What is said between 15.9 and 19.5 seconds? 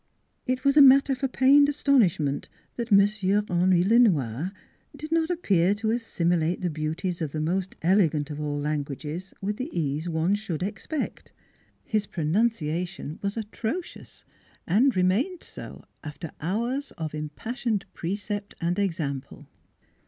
after hours of impassioned precept and example.